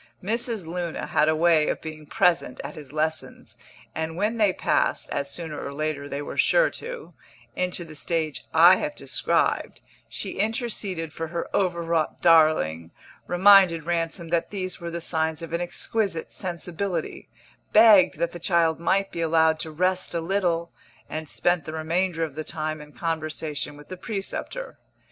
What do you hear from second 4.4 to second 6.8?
passed, as sooner or later they were sure